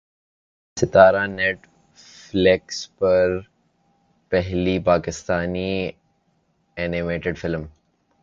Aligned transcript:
ستارہ 0.77 1.25
net 1.27 1.67
flakes 1.97 2.77
پر 2.99 3.37
پہلی 4.31 4.77
پاکستانی 4.85 5.91
اینیمیٹڈ 6.77 7.37
فلم 7.37 7.65